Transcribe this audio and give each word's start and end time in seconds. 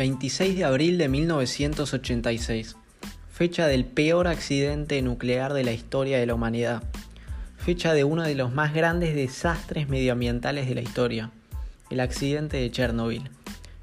26 0.00 0.56
de 0.56 0.64
abril 0.64 0.96
de 0.96 1.10
1986, 1.10 2.74
fecha 3.30 3.66
del 3.66 3.84
peor 3.84 4.28
accidente 4.28 5.02
nuclear 5.02 5.52
de 5.52 5.62
la 5.62 5.72
historia 5.72 6.18
de 6.18 6.24
la 6.24 6.32
humanidad, 6.32 6.82
fecha 7.58 7.92
de 7.92 8.04
uno 8.04 8.22
de 8.22 8.34
los 8.34 8.50
más 8.50 8.72
grandes 8.72 9.14
desastres 9.14 9.90
medioambientales 9.90 10.66
de 10.66 10.74
la 10.74 10.80
historia, 10.80 11.30
el 11.90 12.00
accidente 12.00 12.56
de 12.56 12.70
Chernobyl. 12.70 13.28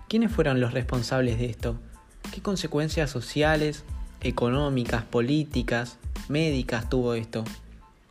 ¿Quiénes 0.07 0.31
fueron 0.31 0.59
los 0.59 0.73
responsables 0.73 1.37
de 1.37 1.51
esto? 1.51 1.77
¿Qué 2.33 2.41
consecuencias 2.41 3.11
sociales, 3.11 3.83
económicas, 4.21 5.03
políticas, 5.03 5.99
médicas 6.29 6.89
tuvo 6.89 7.13
esto? 7.13 7.43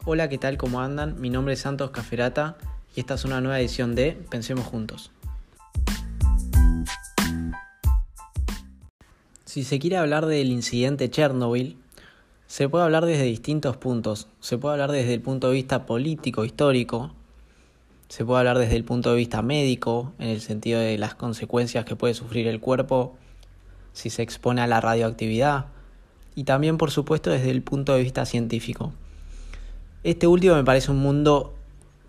Hola, 0.05 0.29
¿qué 0.29 0.39
tal? 0.39 0.59
¿Cómo 0.59 0.81
andan? 0.81 1.21
Mi 1.21 1.29
nombre 1.29 1.55
es 1.55 1.61
Santos 1.61 1.91
Caferata 1.91 2.57
y 2.95 3.01
esta 3.01 3.15
es 3.15 3.25
una 3.25 3.41
nueva 3.41 3.59
edición 3.59 3.97
de 3.97 4.13
Pensemos 4.31 4.65
Juntos. 4.65 5.11
Si 9.57 9.65
se 9.65 9.79
quiere 9.79 9.97
hablar 9.97 10.27
del 10.27 10.51
incidente 10.53 11.09
Chernobyl, 11.09 11.79
se 12.47 12.69
puede 12.69 12.85
hablar 12.85 13.07
desde 13.07 13.23
distintos 13.23 13.79
puntos. 13.79 14.29
Se 14.39 14.59
puede 14.59 14.75
hablar 14.75 14.93
desde 14.93 15.15
el 15.15 15.23
punto 15.23 15.49
de 15.49 15.55
vista 15.55 15.87
político, 15.87 16.45
histórico. 16.45 17.15
Se 18.11 18.23
puede 18.27 18.41
hablar 18.41 18.59
desde 18.59 18.77
el 18.77 18.85
punto 18.85 19.13
de 19.13 19.17
vista 19.17 19.41
médico, 19.41 20.13
en 20.19 20.29
el 20.29 20.43
sentido 20.43 20.79
de 20.79 20.99
las 20.99 21.15
consecuencias 21.15 21.87
que 21.87 21.97
puede 21.97 22.13
sufrir 22.13 22.49
el 22.49 22.61
cuerpo 22.61 23.17
si 23.95 24.11
se 24.11 24.21
expone 24.21 24.61
a 24.61 24.67
la 24.67 24.83
radioactividad. 24.83 25.69
Y 26.35 26.45
también, 26.45 26.77
por 26.77 26.91
supuesto, 26.91 27.31
desde 27.31 27.51
el 27.51 27.63
punto 27.63 27.95
de 27.95 28.03
vista 28.03 28.27
científico. 28.27 28.93
Este 30.05 30.27
último 30.27 30.55
me 30.55 30.65
parece 30.65 30.91
un 30.91 30.99
mundo 30.99 31.55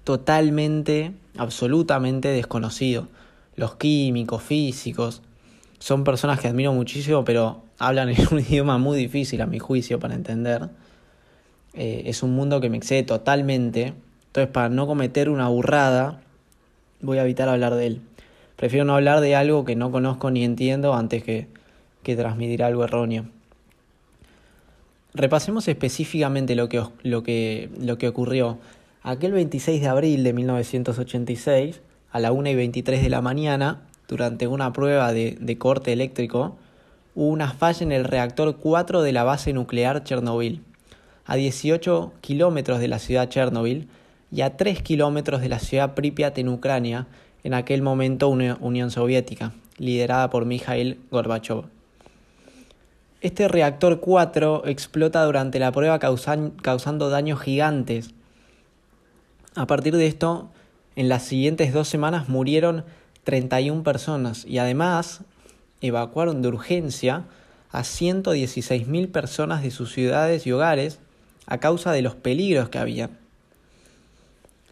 totalmente, 0.03 1.13
absolutamente 1.37 2.27
desconocido. 2.27 3.07
Los 3.55 3.75
químicos, 3.75 4.43
físicos, 4.43 5.21
son 5.79 6.03
personas 6.03 6.39
que 6.39 6.47
admiro 6.47 6.73
muchísimo, 6.73 7.23
pero 7.23 7.63
hablan 7.77 8.09
en 8.09 8.17
un 8.31 8.39
idioma 8.39 8.77
muy 8.77 8.97
difícil 8.97 9.41
a 9.41 9.45
mi 9.45 9.59
juicio 9.59 9.99
para 9.99 10.15
entender. 10.15 10.69
Eh, 11.73 12.03
es 12.05 12.23
un 12.23 12.35
mundo 12.35 12.59
que 12.61 12.69
me 12.69 12.77
excede 12.77 13.03
totalmente. 13.03 13.93
Entonces, 14.27 14.51
para 14.51 14.69
no 14.69 14.87
cometer 14.87 15.29
una 15.29 15.47
burrada, 15.47 16.21
voy 17.01 17.17
a 17.19 17.23
evitar 17.23 17.49
hablar 17.49 17.75
de 17.75 17.87
él. 17.87 18.01
Prefiero 18.55 18.85
no 18.85 18.95
hablar 18.95 19.21
de 19.21 19.35
algo 19.35 19.65
que 19.65 19.75
no 19.75 19.91
conozco 19.91 20.31
ni 20.31 20.43
entiendo 20.43 20.95
antes 20.95 21.23
que, 21.23 21.47
que 22.03 22.15
transmitir 22.15 22.63
algo 22.63 22.83
erróneo. 22.83 23.25
Repasemos 25.13 25.67
específicamente 25.67 26.55
lo 26.55 26.69
que, 26.69 26.83
lo, 27.03 27.23
que, 27.23 27.69
lo 27.79 27.97
que 27.97 28.07
ocurrió. 28.07 28.59
Aquel 29.03 29.31
26 29.31 29.81
de 29.81 29.87
abril 29.87 30.23
de 30.23 30.33
1986, 30.33 31.81
a 32.11 32.19
la 32.19 32.31
1 32.31 32.49
y 32.49 32.55
23 32.55 33.01
de 33.01 33.09
la 33.09 33.21
mañana, 33.21 33.81
durante 34.07 34.47
una 34.47 34.73
prueba 34.73 35.11
de, 35.13 35.57
corte 35.57 35.93
eléctrico, 35.93 36.57
hubo 37.15 37.27
una 37.27 37.51
falla 37.51 37.83
en 37.83 37.91
el 37.91 38.05
reactor 38.05 38.57
4 38.57 39.01
de 39.01 39.11
la 39.11 39.23
base 39.23 39.53
nuclear 39.53 40.03
Chernobyl, 40.03 40.61
a 41.25 41.35
18 41.35 42.13
kilómetros 42.21 42.79
de 42.79 42.87
la 42.87 42.99
ciudad 42.99 43.27
Chernobyl 43.29 43.89
y 44.31 44.41
a 44.41 44.55
3 44.55 44.81
kilómetros 44.81 45.41
de 45.41 45.49
la 45.49 45.59
ciudad 45.59 45.93
Pripyat 45.93 46.37
en 46.37 46.49
Ucrania, 46.49 47.07
en 47.43 47.53
aquel 47.53 47.81
momento 47.81 48.29
una 48.29 48.57
Unión 48.61 48.91
Soviética, 48.91 49.53
liderada 49.77 50.29
por 50.29 50.45
Mikhail 50.45 50.99
Gorbachev. 51.11 51.65
Este 53.19 53.47
reactor 53.47 53.99
4 53.99 54.63
explota 54.67 55.23
durante 55.25 55.59
la 55.59 55.71
prueba 55.71 55.99
causando 55.99 57.09
daños 57.09 57.41
gigantes. 57.41 58.11
A 59.55 59.65
partir 59.65 59.95
de 59.95 60.07
esto, 60.07 60.49
en 60.95 61.09
las 61.09 61.23
siguientes 61.23 61.73
dos 61.73 61.87
semanas 61.87 62.29
murieron 62.29 62.85
31 63.27 63.83
personas 63.83 64.45
y 64.45 64.57
además 64.57 65.19
evacuaron 65.81 66.41
de 66.41 66.47
urgencia 66.47 67.25
a 67.73 67.81
116.000 67.81 69.11
personas 69.11 69.63
de 69.63 69.69
sus 69.69 69.91
ciudades 69.91 70.47
y 70.47 70.53
hogares 70.53 70.99
a 71.45 71.57
causa 71.57 71.91
de 71.91 72.01
los 72.01 72.15
peligros 72.15 72.69
que 72.69 72.77
había. 72.77 73.09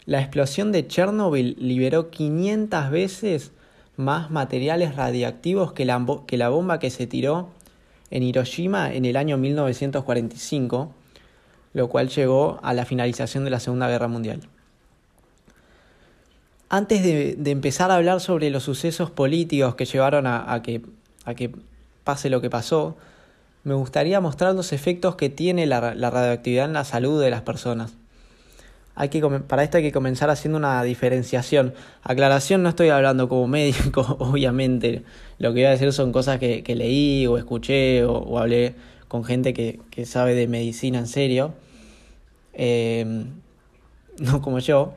La 0.05 0.21
explosión 0.21 0.71
de 0.71 0.87
Chernobyl 0.87 1.57
liberó 1.59 2.09
500 2.09 2.91
veces 2.91 3.51
más 3.97 4.31
materiales 4.31 4.95
radiactivos 4.95 5.73
que 5.73 5.83
la, 5.83 6.05
que 6.25 6.37
la 6.37 6.47
bomba 6.47 6.79
que 6.79 6.91
se 6.91 7.07
tiró 7.07 7.49
en 8.09 8.23
Hiroshima 8.23 8.93
en 8.93 9.03
el 9.03 9.17
año 9.17 9.35
1945, 9.37 10.93
lo 11.73 11.89
cual 11.89 12.07
llegó 12.07 12.61
a 12.63 12.73
la 12.73 12.85
finalización 12.85 13.43
de 13.43 13.49
la 13.49 13.59
Segunda 13.59 13.89
Guerra 13.89 14.07
Mundial. 14.07 14.47
Antes 16.69 17.03
de, 17.03 17.51
empezar 17.51 17.91
a 17.91 17.95
hablar 17.95 18.19
sobre 18.21 18.49
los 18.49 18.63
sucesos 18.63 19.11
políticos 19.11 19.75
que 19.75 19.85
llevaron 19.85 20.25
a, 20.25 20.61
que, 20.63 20.81
a 21.23 21.35
que 21.35 21.51
pase 22.03 22.29
lo 22.29 22.41
que 22.41 22.49
pasó, 22.49 22.97
me 23.63 23.75
gustaría 23.75 24.19
mostrar 24.19 24.55
los 24.55 24.73
efectos 24.73 25.15
que 25.15 25.29
tiene 25.29 25.67
la, 25.67 25.79
radioactividad 25.79 26.65
en 26.65 26.73
la 26.73 26.83
salud 26.83 27.21
de 27.21 27.29
las 27.29 27.41
personas. 27.41 27.93
Hay 28.95 29.09
que, 29.09 29.21
para 29.21 29.63
esto 29.63 29.77
hay 29.77 29.83
que 29.83 29.91
comenzar 29.91 30.29
haciendo 30.29 30.57
una 30.57 30.81
diferenciación. 30.81 31.73
Aclaración, 32.01 32.63
no 32.63 32.69
estoy 32.69 32.89
hablando 32.89 33.29
como 33.29 33.47
médico, 33.47 34.01
obviamente. 34.19 35.03
Lo 35.37 35.49
que 35.49 35.61
voy 35.61 35.65
a 35.65 35.71
decir 35.71 35.91
son 35.93 36.11
cosas 36.11 36.39
que, 36.39 36.63
leí 36.75 37.27
o 37.27 37.37
escuché 37.37 38.05
o, 38.05 38.39
hablé 38.39 38.73
con 39.07 39.23
gente 39.23 39.53
que, 39.53 40.05
sabe 40.05 40.33
de 40.33 40.47
medicina 40.47 40.97
en 40.97 41.07
serio. 41.07 41.53
Eh, 42.53 43.25
no 44.17 44.41
como 44.41 44.59
yo 44.59 44.95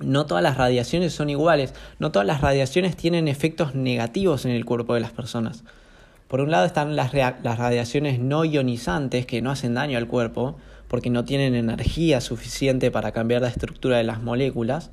no 0.00 0.26
todas 0.26 0.42
las 0.42 0.56
radiaciones 0.56 1.12
son 1.12 1.30
iguales, 1.30 1.74
no 1.98 2.10
todas 2.10 2.26
las 2.26 2.40
radiaciones 2.40 2.96
tienen 2.96 3.28
efectos 3.28 3.74
negativos 3.74 4.44
en 4.44 4.50
el 4.50 4.64
cuerpo 4.64 4.94
de 4.94 5.00
las 5.00 5.12
personas. 5.12 5.64
Por 6.28 6.40
un 6.40 6.50
lado 6.50 6.64
están 6.64 6.96
las, 6.96 7.12
radiaciones 7.12 8.18
no 8.18 8.44
ionizantes 8.44 9.26
que 9.26 9.40
no 9.40 9.50
hacen 9.50 9.74
daño 9.74 9.98
al 9.98 10.08
cuerpo 10.08 10.56
porque 10.88 11.10
no 11.10 11.24
tienen 11.24 11.54
energía 11.54 12.20
suficiente 12.20 12.90
para 12.90 13.12
cambiar 13.12 13.42
la 13.42 13.48
estructura 13.48 13.98
de 13.98 14.04
las 14.04 14.22
moléculas. 14.22 14.90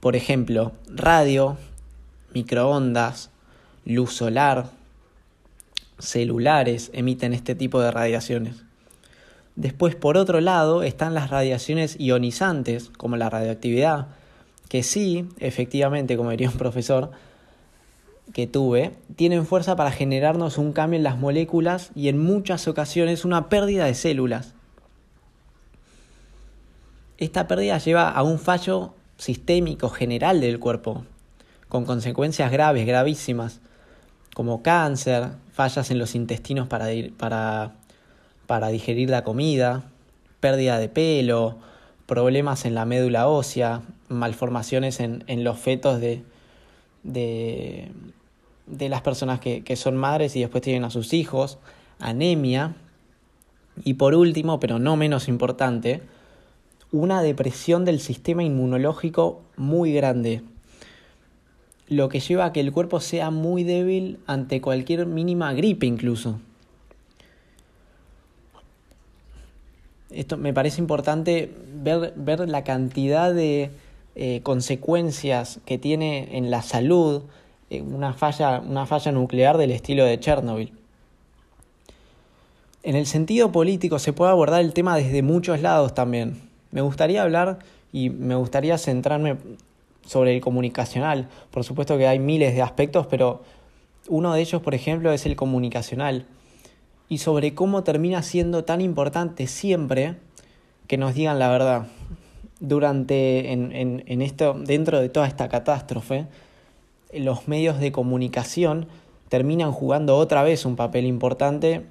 Por 0.00 0.16
ejemplo, 0.16 0.72
radio, 0.88 1.56
microondas, 2.34 3.30
luz 3.84 4.12
solar, 4.12 4.70
celulares 5.98 6.90
emiten 6.94 7.32
este 7.32 7.54
tipo 7.54 7.80
de 7.80 7.90
radiaciones. 7.90 8.67
Después, 9.58 9.96
por 9.96 10.16
otro 10.16 10.40
lado, 10.40 10.84
están 10.84 11.14
las 11.14 11.30
radiaciones 11.30 11.96
ionizantes, 11.98 12.90
como 12.96 13.16
la 13.16 13.28
radioactividad, 13.28 14.06
que 14.68 14.84
sí, 14.84 15.28
efectivamente, 15.40 16.16
como 16.16 16.30
diría 16.30 16.48
un 16.48 16.56
profesor 16.56 17.10
que 18.32 18.46
tuve, 18.46 18.92
tienen 19.16 19.44
fuerza 19.46 19.74
para 19.74 19.90
generarnos 19.90 20.58
un 20.58 20.72
cambio 20.72 20.96
en 20.96 21.02
las 21.02 21.18
moléculas 21.18 21.90
y 21.96 22.06
en 22.06 22.20
muchas 22.20 22.68
ocasiones 22.68 23.24
una 23.24 23.48
pérdida 23.48 23.86
de 23.86 23.94
células. 23.94 24.54
Esta 27.16 27.48
pérdida 27.48 27.78
lleva 27.78 28.10
a 28.10 28.22
un 28.22 28.38
fallo 28.38 28.94
sistémico 29.16 29.88
general 29.88 30.40
del 30.40 30.60
cuerpo, 30.60 31.04
con 31.68 31.84
consecuencias 31.84 32.52
graves, 32.52 32.86
gravísimas, 32.86 33.60
como 34.36 34.62
cáncer, 34.62 35.30
fallas 35.50 35.90
en 35.90 35.98
los 35.98 36.14
intestinos 36.14 36.68
para, 36.68 36.86
para 37.16 37.72
para 38.48 38.68
digerir 38.68 39.10
la 39.10 39.24
comida, 39.24 39.84
pérdida 40.40 40.78
de 40.78 40.88
pelo, 40.88 41.58
problemas 42.06 42.64
en 42.64 42.74
la 42.74 42.86
médula 42.86 43.28
ósea, 43.28 43.82
malformaciones 44.08 45.00
en, 45.00 45.44
los 45.44 45.58
fetos 45.58 46.00
de, 46.00 46.22
de, 47.02 47.92
las 48.88 49.02
personas 49.02 49.38
que, 49.38 49.62
que 49.62 49.76
son 49.76 49.98
madres 49.98 50.34
y 50.34 50.40
después 50.40 50.62
tienen 50.62 50.84
a 50.84 50.90
sus 50.90 51.12
hijos, 51.12 51.58
anemia 51.98 52.74
y 53.84 53.94
por 53.94 54.14
último, 54.14 54.58
pero 54.58 54.78
no 54.78 54.96
menos 54.96 55.28
importante, 55.28 56.00
una 56.90 57.20
depresión 57.20 57.84
del 57.84 58.00
sistema 58.00 58.42
inmunológico 58.42 59.42
muy 59.58 59.92
grande, 59.92 60.40
lo 61.86 62.08
que 62.08 62.20
lleva 62.20 62.46
a 62.46 62.52
que 62.54 62.60
el 62.60 62.72
cuerpo 62.72 63.00
sea 63.00 63.30
muy 63.30 63.62
débil 63.62 64.20
ante 64.26 64.62
cualquier 64.62 65.04
mínima 65.04 65.52
gripe 65.52 65.84
incluso. 65.84 66.40
Esto 70.10 70.36
me 70.36 70.54
parece 70.54 70.80
importante 70.80 71.52
ver, 71.74 72.12
ver 72.16 72.48
la 72.48 72.64
cantidad 72.64 73.32
de 73.32 73.70
eh, 74.14 74.40
consecuencias 74.42 75.60
que 75.64 75.78
tiene 75.78 76.36
en 76.36 76.50
la 76.50 76.62
salud 76.62 77.22
eh, 77.70 77.82
una, 77.82 78.14
falla, 78.14 78.60
una 78.60 78.86
falla 78.86 79.12
nuclear 79.12 79.58
del 79.58 79.70
estilo 79.70 80.04
de 80.04 80.18
Chernobyl. 80.18 80.72
En 82.82 82.96
el 82.96 83.06
sentido 83.06 83.52
político 83.52 83.98
se 83.98 84.12
puede 84.12 84.30
abordar 84.30 84.60
el 84.60 84.72
tema 84.72 84.96
desde 84.96 85.22
muchos 85.22 85.60
lados 85.60 85.94
también. 85.94 86.40
Me 86.70 86.80
gustaría 86.80 87.22
hablar 87.22 87.58
y 87.92 88.08
me 88.08 88.34
gustaría 88.34 88.78
centrarme 88.78 89.36
sobre 90.06 90.34
el 90.34 90.40
comunicacional. 90.40 91.28
Por 91.50 91.64
supuesto 91.64 91.98
que 91.98 92.06
hay 92.06 92.18
miles 92.18 92.54
de 92.54 92.62
aspectos, 92.62 93.06
pero 93.06 93.42
uno 94.08 94.32
de 94.32 94.40
ellos, 94.40 94.62
por 94.62 94.74
ejemplo, 94.74 95.12
es 95.12 95.26
el 95.26 95.36
comunicacional 95.36 96.24
y 97.08 97.18
sobre 97.18 97.54
cómo 97.54 97.84
termina 97.84 98.22
siendo 98.22 98.64
tan 98.64 98.80
importante 98.80 99.46
siempre 99.46 100.16
que 100.86 100.98
nos 100.98 101.14
digan 101.14 101.38
la 101.38 101.48
verdad. 101.48 101.86
Durante, 102.60 103.52
en, 103.52 103.72
en, 103.72 104.02
en 104.06 104.20
esto, 104.20 104.54
dentro 104.54 105.00
de 105.00 105.08
toda 105.08 105.28
esta 105.28 105.48
catástrofe, 105.48 106.26
los 107.12 107.46
medios 107.48 107.78
de 107.78 107.92
comunicación 107.92 108.88
terminan 109.28 109.72
jugando 109.72 110.16
otra 110.16 110.42
vez 110.42 110.64
un 110.64 110.76
papel 110.76 111.06
importante 111.06 111.84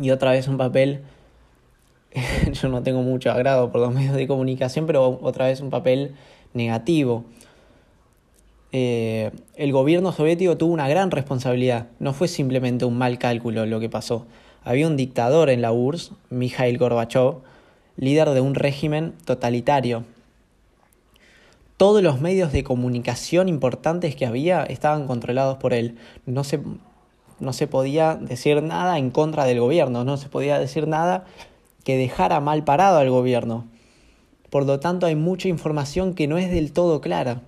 y 0.00 0.10
otra 0.10 0.32
vez 0.32 0.48
un 0.48 0.56
papel, 0.56 1.02
yo 2.52 2.68
no 2.68 2.82
tengo 2.82 3.02
mucho 3.02 3.30
agrado 3.30 3.72
por 3.72 3.80
los 3.80 3.92
medios 3.92 4.14
de 4.14 4.26
comunicación, 4.26 4.86
pero 4.86 5.18
otra 5.22 5.46
vez 5.46 5.60
un 5.60 5.70
papel 5.70 6.14
negativo. 6.54 7.24
Eh, 8.72 9.30
el 9.54 9.72
gobierno 9.72 10.12
soviético 10.12 10.56
tuvo 10.56 10.72
una 10.72 10.88
gran 10.88 11.10
responsabilidad, 11.10 11.86
no 11.98 12.12
fue 12.12 12.28
simplemente 12.28 12.84
un 12.84 12.98
mal 12.98 13.18
cálculo 13.18 13.64
lo 13.66 13.80
que 13.80 13.88
pasó. 13.88 14.26
Había 14.64 14.88
un 14.88 14.96
dictador 14.96 15.48
en 15.50 15.62
la 15.62 15.72
URSS, 15.72 16.12
Mikhail 16.30 16.76
Gorbachev, 16.76 17.36
líder 17.96 18.30
de 18.30 18.40
un 18.40 18.54
régimen 18.54 19.14
totalitario. 19.24 20.04
Todos 21.76 22.02
los 22.02 22.20
medios 22.20 22.52
de 22.52 22.64
comunicación 22.64 23.48
importantes 23.48 24.16
que 24.16 24.26
había 24.26 24.64
estaban 24.64 25.06
controlados 25.06 25.58
por 25.58 25.72
él. 25.72 25.96
No 26.24 26.42
se, 26.42 26.60
no 27.38 27.52
se 27.52 27.66
podía 27.66 28.16
decir 28.16 28.62
nada 28.62 28.98
en 28.98 29.10
contra 29.10 29.44
del 29.44 29.60
gobierno, 29.60 30.02
no 30.04 30.16
se 30.16 30.28
podía 30.28 30.58
decir 30.58 30.88
nada 30.88 31.26
que 31.84 31.96
dejara 31.96 32.40
mal 32.40 32.64
parado 32.64 32.98
al 32.98 33.10
gobierno. 33.10 33.66
Por 34.50 34.64
lo 34.66 34.80
tanto, 34.80 35.06
hay 35.06 35.16
mucha 35.16 35.48
información 35.48 36.14
que 36.14 36.26
no 36.26 36.38
es 36.38 36.50
del 36.50 36.72
todo 36.72 37.00
clara. 37.00 37.42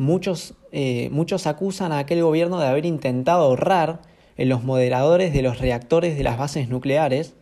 Muchos, 0.00 0.54
eh, 0.72 1.10
muchos 1.12 1.46
acusan 1.46 1.92
a 1.92 1.98
aquel 1.98 2.22
gobierno 2.22 2.58
de 2.58 2.66
haber 2.66 2.86
intentado 2.86 3.42
ahorrar 3.44 4.00
en 4.38 4.48
los 4.48 4.64
moderadores 4.64 5.30
de 5.34 5.42
los 5.42 5.58
reactores 5.58 6.16
de 6.16 6.22
las 6.22 6.38
bases 6.38 6.70
nucleares, 6.70 7.34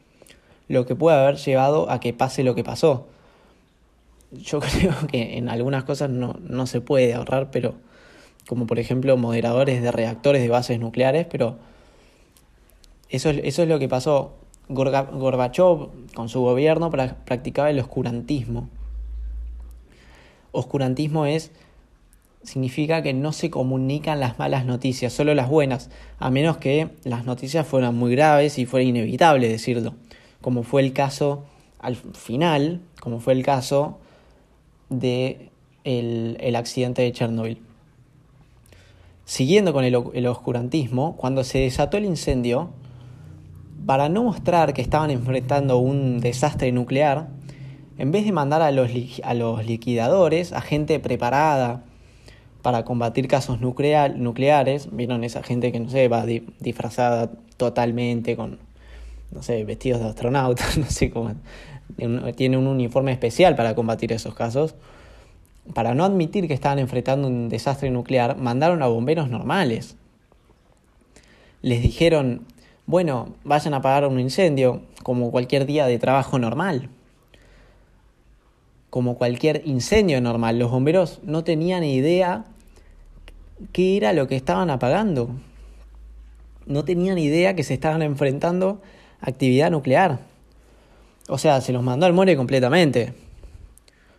lo 0.67 0.85
que 0.85 0.97
puede 0.97 1.17
haber 1.17 1.37
llevado 1.37 1.89
a 1.89 2.01
que 2.01 2.13
pase 2.13 2.43
lo 2.43 2.57
que 2.57 2.65
pasó. 2.65 3.07
Yo 4.33 4.59
creo 4.81 4.93
que 5.07 5.39
en 5.39 5.49
algunas 5.49 5.85
cosas 5.85 6.11
no, 6.11 6.35
no 6.43 6.67
se 6.67 6.81
puede 6.81 7.15
ahorrar, 7.15 7.53
pero 7.53 7.77
como 8.49 8.67
por 8.67 8.81
ejemplo 8.81 9.17
moderadores 9.17 9.81
de 9.81 9.93
reactores 9.93 10.43
de 10.43 10.49
bases 10.49 10.81
nucleares, 10.81 11.29
pero 11.31 11.59
eso, 13.09 13.31
eso 13.31 13.63
es 13.63 13.69
lo 13.69 13.79
que 13.79 13.89
pasó. 13.89 14.33
Gorbachev 14.69 15.91
con 16.13 16.29
su 16.29 16.41
gobierno 16.41 16.91
practicaba 16.91 17.71
el 17.71 17.79
oscurantismo. 17.79 18.69
Oscurantismo 20.51 21.25
es 21.25 21.53
significa 22.43 23.03
que 23.03 23.13
no 23.13 23.33
se 23.33 23.51
comunican 23.51 24.21
las 24.21 24.39
malas 24.39 24.65
noticias, 24.65 25.13
solo 25.13 25.35
las 25.35 25.49
buenas, 25.49 25.91
a 26.19 26.31
menos 26.31 26.57
que 26.59 26.89
las 27.05 27.25
noticias 27.25 27.67
fueran 27.67 27.95
muy 27.95 28.13
graves 28.13 28.59
y 28.59 28.67
fuera 28.67 28.85
inevitable 28.85 29.49
decirlo, 29.49 29.95
como 30.41 30.63
fue 30.63 30.83
el 30.83 30.93
caso 30.93 31.45
al 31.79 31.97
final, 31.97 32.81
como 33.01 33.21
fue 33.21 33.33
el 33.35 33.45
caso 33.45 33.99
de 34.89 35.51
el, 35.85 36.57
accidente 36.57 37.03
de 37.03 37.13
Chernobyl. 37.13 37.63
Siguiendo 39.25 39.73
con 39.73 39.85
el, 39.85 40.27
oscurantismo, 40.27 41.17
cuando 41.17 41.45
se 41.45 41.59
desató 41.59 41.99
el 41.99 42.05
incendio, 42.05 42.71
para 43.87 44.09
no 44.09 44.25
mostrar 44.25 44.75
que 44.75 44.83
estaban 44.83 45.11
enfrentando 45.11 45.79
un 45.79 46.21
desastre 46.21 46.73
nuclear, 46.73 47.29
en 47.99 48.13
vez 48.13 48.25
de 48.25 48.33
mandar 48.33 48.63
a 48.63 48.71
los, 48.71 48.91
a 49.23 49.35
los 49.35 49.67
liquidadores, 49.67 50.53
a 50.53 50.61
gente 50.61 50.99
preparada 51.01 51.85
para 52.63 52.85
combatir 52.85 53.29
casos 53.29 53.61
nucleares, 53.61 54.89
vieron 54.93 55.25
esa 55.25 55.43
gente 55.43 55.73
que 55.73 55.81
no 55.81 55.89
sé, 55.89 56.09
va 56.09 56.27
disfrazada 56.27 57.31
totalmente 57.57 58.37
con, 58.37 58.59
no 59.31 59.43
sé, 59.43 59.65
vestidos 59.65 60.01
de 60.01 60.09
astronautas, 60.09 60.79
no 60.79 60.87
sé 60.87 61.11
cómo, 61.11 61.35
tiene 62.37 62.57
un 62.57 62.67
uniforme 62.67 63.13
especial 63.13 63.57
para 63.57 63.75
combatir 63.75 64.13
esos 64.13 64.35
casos 64.35 64.75
para 65.75 65.95
no 65.95 66.05
admitir 66.05 66.49
que 66.49 66.55
estaban 66.55 66.79
enfrentando 66.79 67.29
un 67.29 67.49
desastre 67.49 67.91
nuclear, 67.91 68.37
mandaron 68.37 68.83
a 68.83 68.87
bomberos 68.87 69.29
normales. 69.29 69.97
Les 71.63 71.83
dijeron, 71.83 72.47
bueno, 72.87 73.35
vayan 73.45 73.75
a 73.75 73.79
apagar 73.79 74.07
un 74.07 74.21
incendio 74.21 74.83
como 75.03 75.31
cualquier 75.31 75.67
día 75.67 75.87
de 75.87 75.99
trabajo 75.99 76.39
normal. 76.39 76.89
Como 78.91 79.17
cualquier 79.17 79.63
incendio 79.65 80.21
normal. 80.21 80.59
Los 80.59 80.71
bomberos 80.71 81.21
no 81.23 81.45
tenían 81.45 81.85
idea 81.85 82.45
qué 83.73 83.97
era 83.97 84.13
lo 84.13 84.29
que 84.29 84.37
estaban 84.37 84.71
apagando. 84.71 85.31
No 86.67 86.85
tenían 86.85 87.19
idea 87.19 87.55
que 87.55 87.65
se 87.65 87.75
estaban 87.75 88.03
enfrentando 88.03 88.81
a 89.21 89.31
actividad 89.31 89.71
nuclear. 89.71 90.21
O 91.29 91.39
sea, 91.39 91.61
se 91.61 91.73
los 91.73 91.83
mandó 91.83 92.07
al 92.07 92.13
muere 92.13 92.37
completamente. 92.37 93.13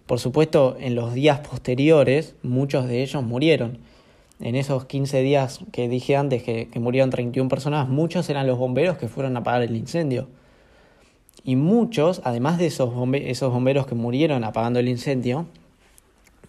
Por 0.06 0.20
supuesto, 0.20 0.76
en 0.80 0.96
los 0.96 1.14
días 1.14 1.40
posteriores, 1.40 2.36
muchos 2.42 2.88
de 2.88 3.04
ellos 3.04 3.24
murieron. 3.24 3.78
En 4.40 4.56
esos 4.56 4.86
15 4.86 5.22
días 5.22 5.60
que 5.72 5.90
dije 5.90 6.16
antes 6.16 6.44
que, 6.44 6.68
murieron 6.80 7.10
31 7.10 7.50
personas, 7.50 7.90
muchos 7.90 8.30
eran 8.30 8.48
los 8.48 8.58
bomberos 8.58 8.98
que 8.98 9.08
fueron 9.08 9.36
a 9.36 9.42
apagar 9.42 9.62
el 9.62 9.76
incendio. 9.76 10.28
Y 11.44 11.56
muchos, 11.56 12.22
además 12.24 12.58
de 12.58 12.68
esos, 12.68 12.94
esos 13.14 13.54
bomberos 13.54 13.88
que 13.88 13.96
murieron 13.96 14.44
apagando 14.44 14.80
el 14.80 14.90
incendio, 14.90 15.48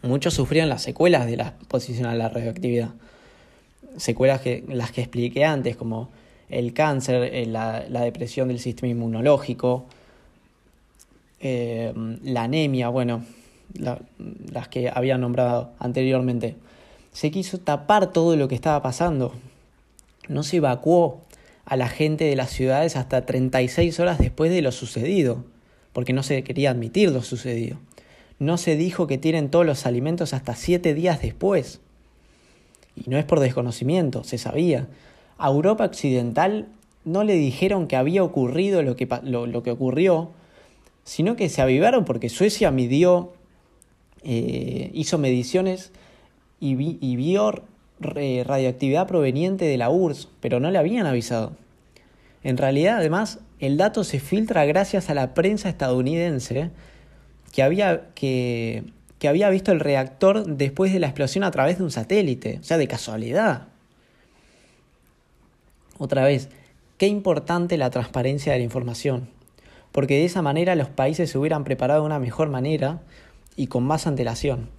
muchos 0.03 0.35
sufrieron 0.35 0.69
las 0.69 0.83
secuelas 0.83 1.27
de 1.27 1.37
la 1.37 1.49
exposición 1.49 2.07
a 2.07 2.15
la 2.15 2.29
radioactividad. 2.29 2.91
Secuelas 3.97 4.41
que 4.41 4.65
las 4.69 4.93
que 4.93 5.01
expliqué 5.01 5.45
antes, 5.45 5.77
como 5.77 6.09
el 6.49 6.73
cáncer, 6.73 7.35
eh, 7.35 7.47
la, 7.47 7.85
la 7.89 8.03
depresión 8.03 8.49
del 8.49 8.59
sistema 8.59 8.91
inmunológico, 8.91 9.87
eh, 11.41 11.95
la 12.23 12.43
anemia, 12.43 12.91
bueno, 12.91 13.25
las 14.53 14.69
que 14.69 14.91
había 14.93 15.17
nombrado 15.17 15.71
anteriormente. 15.79 16.57
Se 17.13 17.31
quiso 17.31 17.59
tapar 17.59 18.13
todo 18.13 18.37
lo 18.37 18.47
que 18.47 18.55
estaba 18.55 18.83
pasando. 18.83 19.33
No 20.29 20.43
se 20.43 20.59
evacuó 20.59 21.23
a 21.71 21.77
la 21.77 21.89
gente 21.89 22.25
de 22.25 22.35
las 22.35 22.51
ciudades 22.51 22.97
hasta 22.97 23.25
36 23.25 24.01
horas 24.01 24.19
después 24.19 24.51
de 24.51 24.61
lo 24.61 24.73
sucedido, 24.73 25.45
porque 25.93 26.13
no 26.13 26.25
se 26.25 26.43
quería 26.43 26.73
admitir 26.73 27.13
lo 27.13 27.23
sucedido. 27.23 27.79
No 28.41 28.59
se 28.59 28.75
dijo 28.75 29.07
que 29.07 29.19
tienen 29.19 29.51
todos 29.51 29.65
los 29.65 29.87
alimentos 29.87 30.35
hasta 30.35 30.57
7 30.57 30.95
días 30.95 31.23
después. 31.23 31.81
Y 32.97 33.09
no 33.09 33.19
es 33.19 33.25
por 33.25 33.39
desconocimiento, 33.39 34.25
se 34.25 34.37
sabía. 34.37 34.89
A 35.39 35.49
Europa 35.49 35.85
Occidental 35.85 36.67
no 37.05 37.23
le 37.23 37.35
dijeron 37.35 37.87
que 37.87 37.95
había 37.95 38.25
ocurrido 38.25 38.83
lo 38.83 38.97
que, 38.97 39.09
lo 39.23 39.63
que 39.63 39.71
ocurrió, 39.71 40.33
sino 41.05 41.37
que 41.37 41.49
se 41.49 41.63
avivaron 41.63 42.05
porque 42.05 42.29
Suecia 42.29 42.73
midió 42.73 43.33
eh, 44.25 44.91
hizo 44.93 45.19
mediciones 45.19 45.93
y, 46.59 46.75
vio 46.75 47.63
radioactividad 48.01 49.07
proveniente 49.07 49.67
de 49.67 49.77
la 49.77 49.91
URSS, 49.91 50.29
pero 50.41 50.61
no 50.61 50.71
le 50.71 50.79
habían 50.79 51.07
avisado. 51.07 51.53
En 52.43 52.57
realidad, 52.57 52.97
además, 52.97 53.41
el 53.59 53.77
dato 53.77 54.05
se 54.05 54.21
filtra 54.21 54.65
gracias 54.65 55.11
a 55.11 55.15
la 55.15 55.35
prensa 55.35 55.69
estadounidense 55.69 56.71
que 57.53 57.63
había, 57.63 58.09
que, 58.15 58.85
que 59.19 59.29
había 59.29 59.51
visto 59.51 59.73
el 59.73 59.81
reactor 59.81 60.47
después 60.47 60.93
de 60.93 61.01
la 61.01 61.09
explosión 61.09 61.45
a 61.45 61.51
través 61.51 61.79
de 61.79 61.85
un 61.85 61.91
satélite, 61.91 62.59
o 62.61 62.65
sea, 62.65 62.79
de 62.79 62.89
casualidad. 62.89 63.69
Otra 65.99 66.25
vez, 66.25 66.49
qué 66.97 67.07
importante 67.07 67.77
la 67.77 67.91
transparencia 67.91 68.53
de 68.53 68.59
la 68.59 68.65
información, 68.65 69.29
porque 69.93 70.15
de 70.15 70.25
esa 70.25 70.41
manera 70.41 70.75
los 70.75 70.89
países 70.89 71.31
se 71.31 71.37
hubieran 71.37 71.65
preparado 71.65 72.01
de 72.01 72.07
una 72.07 72.19
mejor 72.19 72.49
manera 72.49 73.03
y 73.57 73.67
con 73.67 73.85
más 73.85 74.07
antelación. 74.07 74.71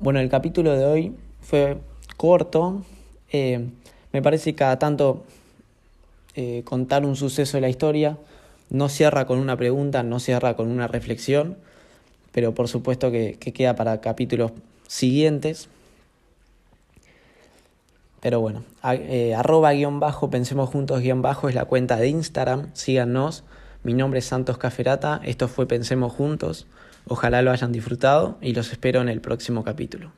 Bueno, 0.00 0.20
el 0.20 0.28
capítulo 0.28 0.76
de 0.76 0.84
hoy 0.84 1.16
fue 1.40 1.78
corto. 2.16 2.84
Eh, 3.32 3.68
me 4.12 4.22
parece 4.22 4.52
que 4.52 4.56
cada 4.56 4.78
tanto 4.78 5.24
eh, 6.36 6.62
contar 6.64 7.04
un 7.04 7.16
suceso 7.16 7.56
de 7.56 7.62
la 7.62 7.68
historia 7.68 8.16
no 8.70 8.88
cierra 8.88 9.26
con 9.26 9.40
una 9.40 9.56
pregunta, 9.56 10.04
no 10.04 10.20
cierra 10.20 10.54
con 10.54 10.68
una 10.68 10.86
reflexión, 10.86 11.56
pero 12.30 12.54
por 12.54 12.68
supuesto 12.68 13.10
que, 13.10 13.38
queda 13.38 13.74
para 13.74 14.00
capítulos 14.00 14.52
siguientes. 14.86 15.68
Pero 18.20 18.40
bueno, 18.40 18.62
eh, 18.84 19.34
arroba 19.34 19.72
guion 19.72 19.98
bajo, 19.98 20.30
pensemos 20.30 20.70
juntos 20.70 21.00
guion 21.00 21.22
bajo 21.22 21.48
es 21.48 21.56
la 21.56 21.64
cuenta 21.64 21.96
de 21.96 22.06
Instagram, 22.06 22.70
síganos. 22.72 23.42
Mi 23.82 23.94
nombre 23.94 24.20
es 24.20 24.26
Santos 24.26 24.58
Caferata, 24.58 25.20
esto 25.24 25.48
fue 25.48 25.66
Pensemos 25.66 26.12
Juntos, 26.12 26.68
ojalá 27.08 27.42
lo 27.42 27.50
hayan 27.50 27.72
disfrutado 27.72 28.38
y 28.40 28.54
los 28.54 28.70
espero 28.70 29.00
en 29.00 29.08
el 29.08 29.20
próximo 29.20 29.64
capítulo. 29.64 30.12